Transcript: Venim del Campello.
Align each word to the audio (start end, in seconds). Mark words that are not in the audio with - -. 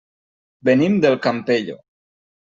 Venim 0.69 0.95
del 1.03 1.17
Campello. 1.25 1.77